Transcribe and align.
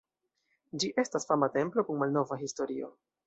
Ĝi 0.83 0.89
estas 1.03 1.29
fama 1.31 1.51
templo 1.59 1.85
kun 1.91 2.01
malnova 2.05 2.41
historio. 2.45 2.93